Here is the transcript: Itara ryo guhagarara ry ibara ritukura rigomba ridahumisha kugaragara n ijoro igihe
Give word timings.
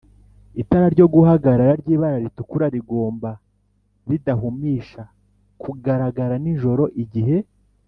Itara 0.61 0.85
ryo 0.95 1.05
guhagarara 1.13 1.73
ry 1.81 1.87
ibara 1.95 2.17
ritukura 2.23 2.65
rigomba 2.75 3.29
ridahumisha 4.09 5.01
kugaragara 5.63 6.35
n 6.43 6.45
ijoro 6.55 6.85
igihe 7.03 7.37